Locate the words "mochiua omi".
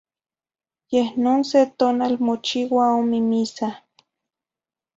2.25-3.19